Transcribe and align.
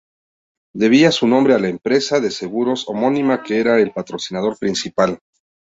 Debía 0.73 1.11
su 1.11 1.27
nombre 1.27 1.53
a 1.53 1.59
la 1.59 1.67
empresa 1.69 2.19
de 2.19 2.31
seguros 2.31 2.89
homónima 2.89 3.43
que 3.43 3.59
era 3.59 3.79
el 3.79 3.91
patrocinador 3.91 4.57
principal. 4.57 5.19